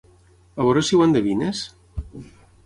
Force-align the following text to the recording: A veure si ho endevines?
A 0.59 0.65
veure 0.67 0.83
si 0.87 0.99
ho 0.99 1.03
endevines? 1.07 1.61